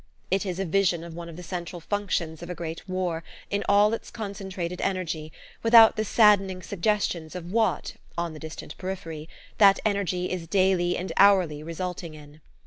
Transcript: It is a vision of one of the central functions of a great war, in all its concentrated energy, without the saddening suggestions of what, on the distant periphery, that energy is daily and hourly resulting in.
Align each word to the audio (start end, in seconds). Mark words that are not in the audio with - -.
It 0.31 0.47
is 0.47 0.57
a 0.59 0.65
vision 0.65 1.03
of 1.03 1.13
one 1.13 1.29
of 1.29 1.35
the 1.35 1.43
central 1.43 1.79
functions 1.79 2.41
of 2.41 2.49
a 2.49 2.55
great 2.55 2.89
war, 2.89 3.23
in 3.51 3.63
all 3.69 3.93
its 3.93 4.09
concentrated 4.09 4.81
energy, 4.81 5.31
without 5.61 5.95
the 5.95 6.03
saddening 6.03 6.63
suggestions 6.63 7.35
of 7.35 7.51
what, 7.51 7.97
on 8.17 8.33
the 8.33 8.39
distant 8.39 8.75
periphery, 8.79 9.29
that 9.59 9.79
energy 9.85 10.31
is 10.31 10.47
daily 10.47 10.97
and 10.97 11.13
hourly 11.17 11.61
resulting 11.61 12.15
in. 12.15 12.41